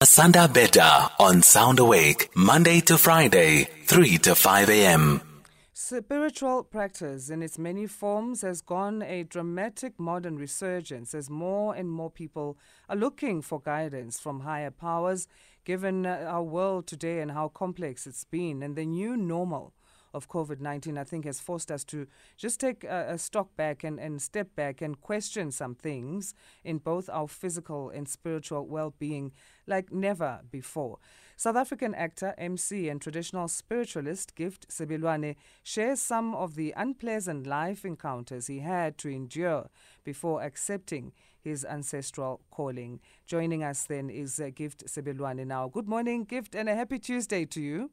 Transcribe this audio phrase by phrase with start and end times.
[0.00, 5.20] Asanda Beta on Sound Awake, Monday to Friday, 3 to 5 a.m.
[5.72, 11.90] Spiritual practice in its many forms has gone a dramatic modern resurgence as more and
[11.90, 12.56] more people
[12.88, 15.26] are looking for guidance from higher powers,
[15.64, 19.74] given our world today and how complex it's been, and the new normal
[20.14, 22.06] of COVID 19, I think, has forced us to
[22.36, 26.78] just take a, a stock back and, and step back and question some things in
[26.78, 29.32] both our physical and spiritual well being
[29.66, 30.98] like never before.
[31.36, 37.84] South African actor, MC, and traditional spiritualist Gift Sebiloane shares some of the unpleasant life
[37.84, 39.70] encounters he had to endure
[40.02, 42.98] before accepting his ancestral calling.
[43.24, 45.68] Joining us then is uh, Gift Sebiloane now.
[45.68, 47.90] Good morning, Gift, and a happy Tuesday to you.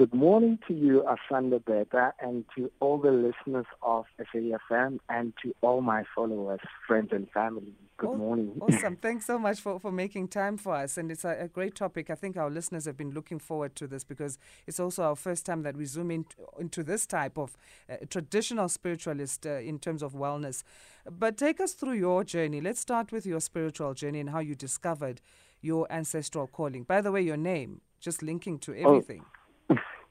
[0.00, 5.54] Good morning to you, Asanda Beta, and to all the listeners of SAFM and to
[5.60, 7.74] all my followers, friends, and family.
[7.98, 8.58] Good morning.
[8.62, 8.96] Awesome.
[9.02, 10.96] Thanks so much for, for making time for us.
[10.96, 12.08] And it's a, a, great topic.
[12.08, 15.44] I think our listeners have been looking forward to this because it's also our first
[15.44, 16.24] time that we zoom in,
[16.58, 17.58] into this type of
[17.90, 20.62] uh, traditional spiritualist uh, in terms of wellness.
[21.10, 22.62] But take us through your journey.
[22.62, 25.20] Let's start with your spiritual journey and how you discovered
[25.60, 26.84] your ancestral calling.
[26.84, 29.24] By the way, your name, just linking to oh, everything.
[29.26, 29.39] Oh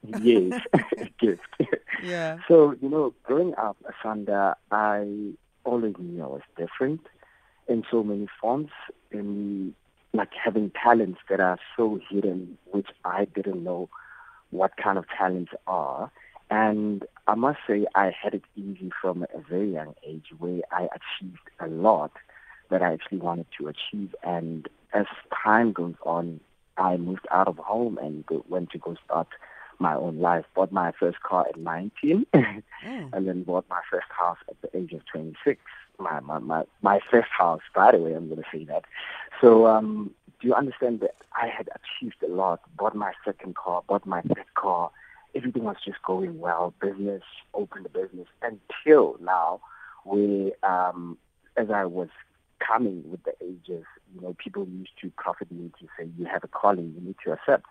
[0.04, 0.62] yes,
[1.20, 1.42] gift.
[2.04, 2.38] Yeah.
[2.48, 5.34] So, you know, growing up, Asanda, I
[5.64, 7.02] always knew I was different
[7.68, 8.72] in so many forms,
[9.12, 9.74] and
[10.14, 13.90] like having talents that are so hidden, which I didn't know
[14.50, 16.12] what kind of talents are.
[16.50, 20.88] And I must say, I had it easy from a very young age where I
[20.88, 22.12] achieved a lot
[22.72, 24.16] that I actually wanted to achieve.
[24.24, 25.06] And as
[25.44, 26.40] time goes on,
[26.78, 29.28] I moved out of home and went to go start
[29.80, 30.46] my own life.
[30.56, 32.64] Bought my first car at 19, mm.
[33.14, 35.62] and then bought my first house at the age of 26.
[35.98, 38.86] My my my, my first house, by the way, I'm going to say that.
[39.42, 42.62] So, um, do you understand that I had achieved a lot?
[42.78, 44.92] Bought my second car, bought my third car.
[45.36, 46.74] Everything was just going well.
[46.82, 47.24] Business,
[47.54, 49.62] opened the business until now,
[50.06, 51.18] we um,
[51.58, 52.10] as I was
[52.66, 56.44] coming with the ages, you know, people used to profit me to say, "You have
[56.44, 57.68] a calling, you need to accept."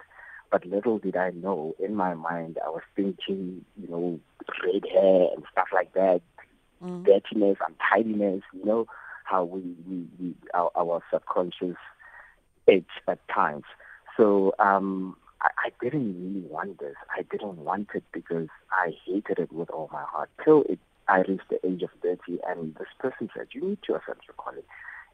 [0.50, 4.20] But little did I know, in my mind, I was thinking, you know,
[4.64, 6.22] red hair and stuff like that,
[6.82, 7.04] mm.
[7.04, 8.87] dirtiness, untidiness, you know,
[9.25, 11.76] how we, we, we our, our subconscious
[12.66, 13.64] itch at times.
[14.16, 16.94] So um, I, I didn't really want this.
[17.16, 20.31] I didn't want it because I hated it with all my heart.
[20.44, 23.94] Till it, I reached the age of 30 and this person said, you need to
[23.94, 24.62] accept your calling.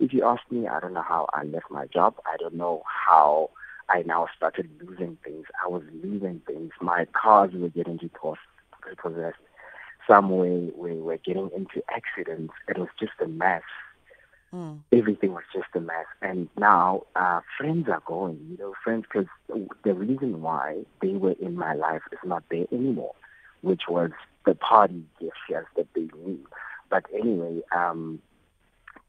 [0.01, 2.17] If you ask me, I don't know how I left my job.
[2.27, 3.51] I don't know how
[3.89, 5.47] I now started losing things.
[5.65, 6.73] I was losing things.
[6.81, 7.99] My cars were getting
[8.87, 9.37] repossessed.
[10.09, 12.53] Some way we were getting into accidents.
[12.69, 13.63] It was just a mess.
[14.53, 14.81] Mm.
[14.93, 16.07] Everything was just a mess.
[16.23, 19.29] And now uh, friends are going, you know, friends, because
[19.83, 23.15] the reason why they were in my life is not there anymore,
[23.63, 24.11] which was
[24.47, 26.39] the party gestures that they knew.
[26.91, 28.21] But anyway, um,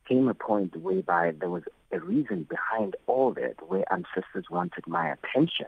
[0.08, 5.12] came a point whereby there was a reason behind all that where ancestors wanted my
[5.12, 5.68] attention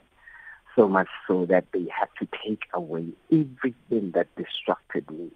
[0.75, 5.29] so much so that they had to take away everything that distracted me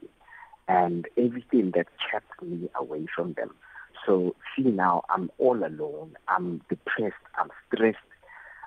[0.67, 3.51] and everything that kept me away from them.
[4.05, 7.97] So see now I'm all alone, I'm depressed, I'm stressed.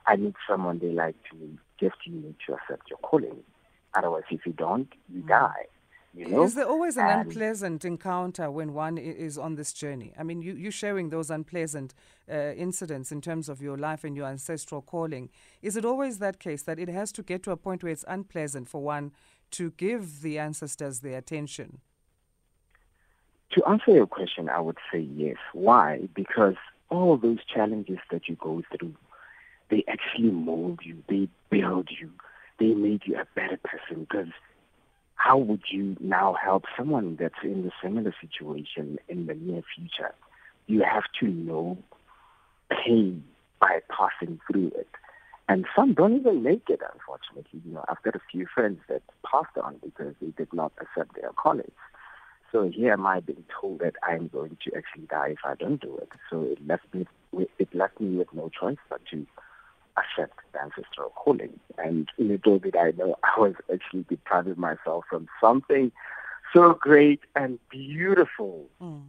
[0.06, 3.42] I need someone they like to just you need to accept your calling.
[3.94, 5.28] Otherwise if you don't, you mm.
[5.28, 5.66] die.
[6.14, 6.44] You know?
[6.44, 10.12] Is there always an and unpleasant encounter when one is on this journey?
[10.16, 11.92] I mean, you, you sharing those unpleasant
[12.30, 15.28] uh, incidents in terms of your life and your ancestral calling.
[15.60, 18.04] Is it always that case that it has to get to a point where it's
[18.06, 19.10] unpleasant for one
[19.52, 21.80] to give the ancestors the attention?
[23.52, 25.36] To answer your question, I would say yes.
[25.52, 26.08] Why?
[26.14, 26.56] Because
[26.90, 28.94] all those challenges that you go through,
[29.68, 32.10] they actually mold you, they build you,
[32.60, 34.32] they make you a better person because
[35.24, 40.14] how would you now help someone that's in a similar situation in the near future?
[40.66, 41.78] You have to know
[42.68, 43.24] pain
[43.58, 44.88] by passing through it.
[45.48, 47.62] And some don't even make it, unfortunately.
[47.64, 51.14] You know, I've got a few friends that passed on because they did not accept
[51.14, 51.72] their colleagues.
[52.52, 55.80] So here am I being told that I'm going to actually die if I don't
[55.80, 56.10] do it.
[56.30, 57.06] So it left me,
[57.58, 59.26] it left me with no choice but to
[59.96, 61.58] accept the ancestral calling.
[61.78, 65.92] And little did I know I was actually depriving myself from something
[66.54, 68.66] so great and beautiful.
[68.80, 69.02] Mm.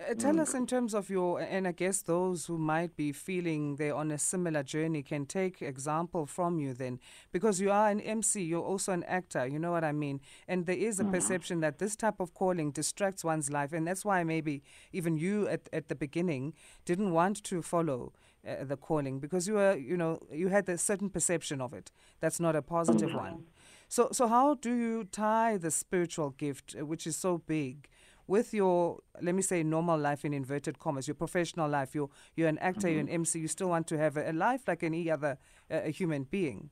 [0.00, 0.40] Uh, tell mm.
[0.40, 4.10] us in terms of your, and I guess those who might be feeling they're on
[4.10, 7.00] a similar journey can take example from you then,
[7.32, 10.20] because you are an MC, you're also an actor, you know what I mean?
[10.48, 11.12] And there is a mm.
[11.12, 14.62] perception that this type of calling distracts one's life, and that's why maybe
[14.92, 16.54] even you at, at the beginning
[16.86, 18.14] didn't want to follow
[18.46, 21.90] uh, the calling because you were, you know, you had a certain perception of it.
[22.20, 23.44] That's not a positive one.
[23.88, 27.88] So, so how do you tie the spiritual gift, uh, which is so big,
[28.26, 31.94] with your, let me say, normal life in inverted commas, your professional life?
[31.94, 32.90] You're you're an actor, mm-hmm.
[32.90, 33.40] you're an MC.
[33.40, 35.38] You still want to have a, a life like any other
[35.70, 36.70] uh, human being.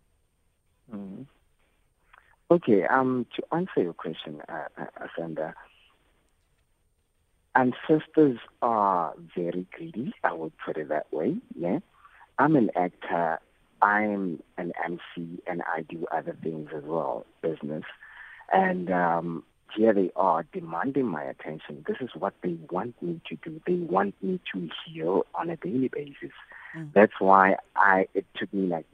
[0.92, 1.22] Mm-hmm.
[2.50, 2.84] Okay.
[2.84, 5.54] Um, to answer your question, uh, uh Asanda,
[7.58, 10.12] ancestors are very greedy.
[10.22, 11.36] I would put it that way.
[11.58, 11.80] Yeah,
[12.38, 13.40] I'm an actor.
[13.80, 17.84] I'm an MC, and I do other things as well, business.
[18.52, 19.44] And um,
[19.76, 21.84] here they are demanding my attention.
[21.86, 23.60] This is what they want me to do.
[23.66, 26.34] They want me to heal on a daily basis.
[26.76, 26.92] Mm.
[26.94, 28.08] That's why I.
[28.14, 28.86] It took me like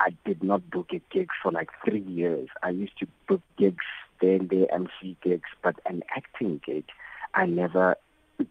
[0.00, 2.48] I did not book a gig for like three years.
[2.62, 3.84] I used to book gigs,
[4.20, 6.84] then they MC gigs, but an acting gig,
[7.34, 7.96] I never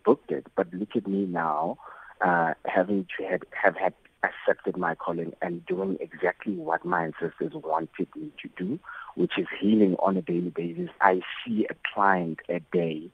[0.05, 0.45] booked it.
[0.55, 1.77] But look at me now,
[2.21, 3.93] uh, having to have, have had
[4.23, 8.79] accepted my calling and doing exactly what my ancestors wanted me to do,
[9.15, 10.89] which is healing on a daily basis.
[11.01, 13.09] I see a client a day.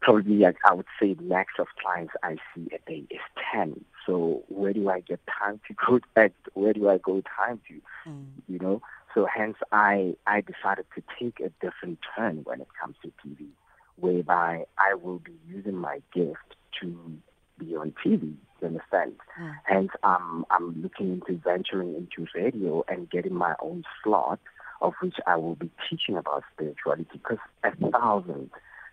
[0.00, 3.20] Probably, I would say, max of clients I see a day is
[3.54, 3.84] 10.
[4.04, 6.32] So where do I get time to go back?
[6.54, 8.10] Where do I go time to?
[8.10, 8.26] Mm.
[8.48, 8.82] You know?
[9.14, 13.46] So hence I, I decided to take a different turn when it comes to TV
[13.96, 17.18] whereby I will be using my gift to
[17.58, 18.34] be on TV.
[18.60, 19.14] You understand?
[19.40, 19.54] Mm.
[19.64, 24.38] Hence, um, I'm looking into venturing into radio and getting my own slot,
[24.80, 28.50] of which I will be teaching about spirituality because a thousand,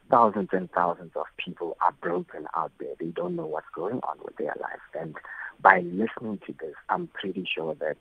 [0.09, 2.93] thousands and thousands of people are broken out there.
[2.99, 4.81] They don't know what's going on with their lives.
[4.99, 5.15] And
[5.61, 7.97] by listening to this, I'm pretty sure that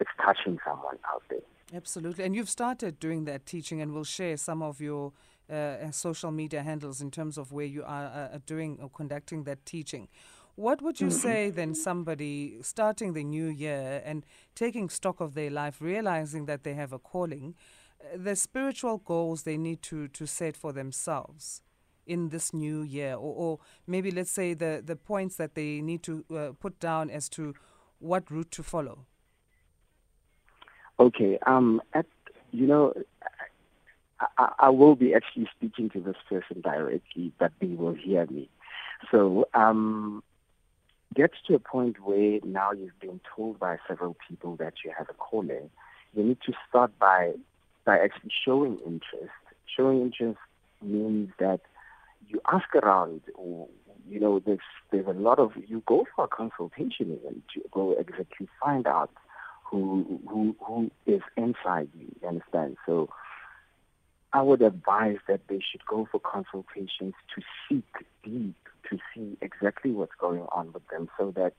[0.00, 1.40] it's touching someone out there.
[1.74, 2.24] Absolutely.
[2.24, 5.12] And you've started doing that teaching, and we'll share some of your
[5.50, 9.64] uh, social media handles in terms of where you are uh, doing or conducting that
[9.64, 10.08] teaching.
[10.54, 11.16] What would you mm-hmm.
[11.16, 14.24] say then, somebody starting the new year and
[14.54, 17.54] taking stock of their life, realizing that they have a calling,
[18.00, 21.62] uh, the spiritual goals they need to, to set for themselves
[22.06, 23.14] in this new year?
[23.14, 27.08] Or, or maybe let's say the, the points that they need to uh, put down
[27.08, 27.54] as to
[27.98, 29.06] what route to follow?
[31.00, 31.38] Okay.
[31.46, 32.06] Um, at,
[32.50, 32.92] you know,
[34.38, 38.48] I, I, will be actually speaking to this person directly, but they will hear me.
[39.10, 40.22] So um,
[41.14, 45.08] gets to a point where now you've been told by several people that you have
[45.08, 45.70] a calling.
[46.14, 47.32] You need to start by
[47.84, 49.32] by actually showing interest.
[49.76, 50.38] Showing interest
[50.82, 51.60] means that
[52.28, 54.58] you ask around, you know, there's
[54.90, 59.10] there's a lot of you go for a consultation even to go exactly find out
[59.64, 62.14] who who who is inside you.
[62.20, 62.76] You understand?
[62.86, 63.08] So
[64.32, 67.84] I would advise that they should go for consultations to seek
[68.22, 68.56] deep
[68.90, 71.54] to see exactly what's going on with them so that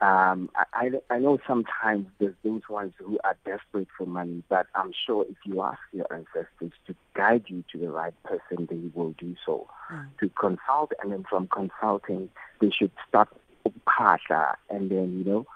[0.00, 4.92] um, I, I know sometimes there's those ones who are desperate for money, but I'm
[5.06, 9.14] sure if you ask your ancestors to guide you to the right person, they will
[9.16, 9.68] do so.
[9.92, 10.06] Mm.
[10.18, 13.28] To consult, and then from consulting, they should start
[13.86, 15.46] phahla, and then you know,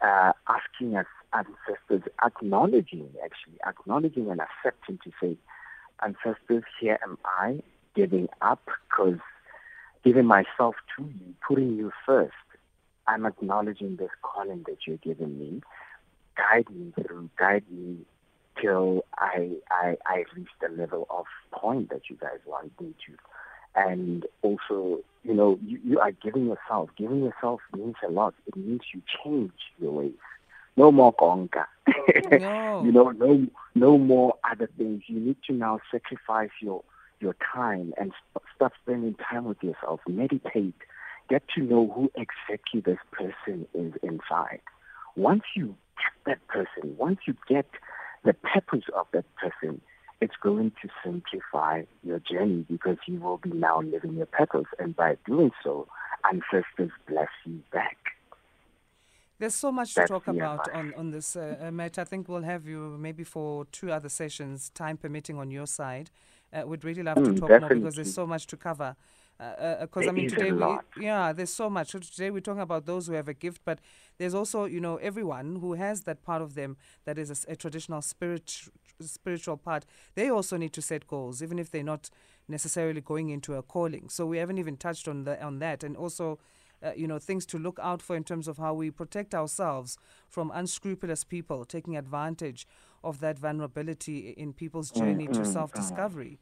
[0.00, 5.36] uh, asking us ancestors, acknowledging actually, acknowledging and accepting to say,
[6.02, 7.60] ancestors, here am I
[7.94, 9.18] giving up because
[10.04, 12.32] giving myself to you, putting you first.
[13.08, 15.62] I'm acknowledging this calling that you're giving me.
[16.36, 17.98] Guide me through, guide me
[18.60, 23.16] till I, I, I reach the level of point that you guys want me to.
[23.74, 26.90] And also, you know, you, you are giving yourself.
[26.96, 28.34] Giving yourself means a lot.
[28.46, 30.12] It means you change your ways
[30.76, 31.66] no more conga.
[31.88, 32.82] Oh, no.
[32.84, 35.02] you know, no no more other things.
[35.06, 36.82] You need to now sacrifice your
[37.20, 38.12] your time and
[38.54, 40.00] start spending time with yourself.
[40.06, 40.74] Meditate.
[41.28, 44.60] Get to know who exactly this person is inside.
[45.16, 47.66] Once you get that person, once you get
[48.24, 49.80] the purpose of that person,
[50.20, 54.66] it's going to simplify your journey because you will be now living your purpose.
[54.78, 55.88] And by doing so,
[56.24, 57.96] ancestors bless you back.
[59.38, 61.98] There's so much to talk about on, on this, uh, uh, Matt.
[61.98, 66.10] I think we'll have you maybe for two other sessions, time permitting, on your side.
[66.52, 67.76] Uh, we'd really love mm, to talk definitely.
[67.76, 68.96] more because there's so much to cover.
[69.36, 71.90] Because uh, uh I mean, today we yeah, there's so much.
[71.90, 73.80] Today we're talking about those who have a gift, but
[74.16, 77.56] there's also you know everyone who has that part of them that is a, a
[77.56, 78.70] traditional spirit
[79.02, 79.84] spiritual part.
[80.14, 82.08] They also need to set goals, even if they're not
[82.48, 84.08] necessarily going into a calling.
[84.08, 86.38] So we haven't even touched on the on that, and also
[86.82, 89.98] uh, you know, things to look out for in terms of how we protect ourselves
[90.28, 92.66] from unscrupulous people taking advantage
[93.02, 95.42] of that vulnerability in people's journey mm-hmm.
[95.42, 96.38] to self-discovery.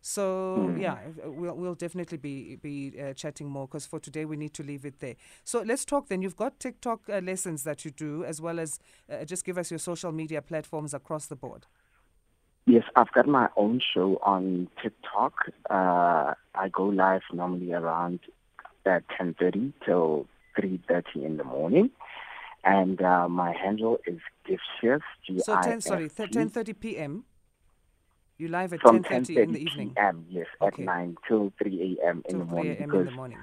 [0.00, 0.80] So mm.
[0.80, 4.62] yeah, we'll we'll definitely be be uh, chatting more because for today we need to
[4.62, 5.16] leave it there.
[5.42, 6.22] So let's talk then.
[6.22, 8.78] You've got TikTok uh, lessons that you do, as well as
[9.10, 11.66] uh, just give us your social media platforms across the board.
[12.66, 15.34] Yes, I've got my own show on TikTok.
[15.68, 18.20] Uh, I go live normally around
[18.86, 20.26] at 10:30 till
[20.58, 21.90] 3:30 in the morning,
[22.64, 25.02] and uh, my handle is Giftious.
[25.42, 27.24] So 10, sorry, 10:30 p.m.
[28.38, 29.90] You live at 10:30 in the evening.
[29.94, 30.26] p.m.
[30.28, 30.82] Yes, okay.
[30.82, 32.22] at 9 till 3 a.m.
[32.28, 33.38] in the morning because in the morning.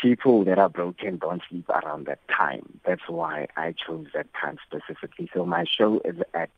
[0.00, 2.80] people that are broken don't sleep around that time.
[2.84, 5.30] That's why I chose that time specifically.
[5.32, 6.50] So my show is at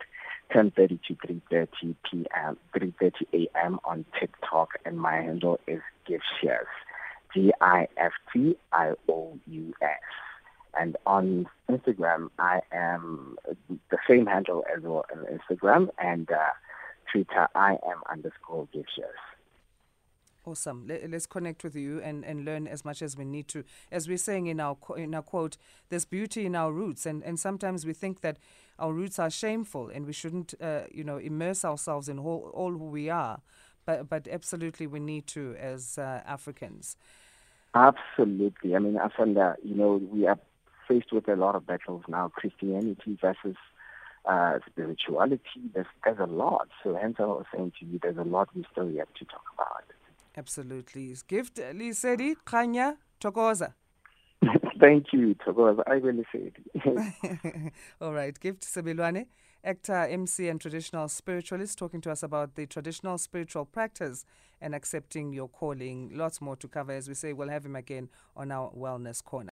[0.52, 2.56] 10:30 to 3:30 p.m.
[2.74, 3.78] 3:30 a.m.
[3.84, 6.66] on TikTok, and my handle is Giftious.
[7.36, 9.88] G I F T I O U S.
[10.78, 13.36] And on Instagram, I am
[13.68, 16.36] the same handle as well on Instagram, and uh,
[17.12, 19.20] Twitter, I am underscore Giftious.
[20.46, 20.86] Awesome.
[20.86, 23.64] Let, us connect with you and, and learn as much as we need to.
[23.90, 25.56] As we're saying in our in our quote,
[25.88, 28.38] there's beauty in our roots, and, and sometimes we think that
[28.78, 32.72] our roots are shameful and we shouldn't, uh, you know, immerse ourselves in all, all
[32.72, 33.40] who we are.
[33.86, 36.96] But but absolutely, we need to as uh, Africans.
[37.76, 38.74] Absolutely.
[38.74, 40.38] I mean, Asanda, you know, we are
[40.88, 43.56] faced with a lot of battles now: Christianity versus
[44.24, 45.60] uh, spirituality.
[45.74, 46.68] There's there's a lot.
[46.82, 49.44] So hence, I was saying to you, there's a lot we still have to talk
[49.54, 49.84] about.
[50.36, 51.14] Absolutely.
[51.28, 53.74] Gift Lisedi Kanya Thokoza.
[54.80, 55.82] Thank you, Thokoza.
[55.86, 57.72] I really say it.
[58.00, 58.38] All right.
[58.40, 59.26] Gift Sebiloane,
[59.66, 64.24] actor, MC, and traditional spiritualist, talking to us about the traditional spiritual practice
[64.60, 66.10] and accepting your calling.
[66.14, 66.92] Lots more to cover.
[66.92, 69.44] As we say, we'll have him again on our Wellness Corner.